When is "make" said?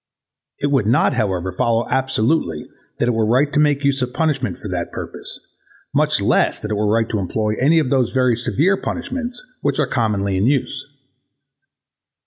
3.59-3.83